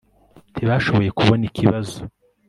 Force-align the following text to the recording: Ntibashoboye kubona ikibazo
Ntibashoboye 0.53 1.09
kubona 1.17 1.43
ikibazo 1.49 1.97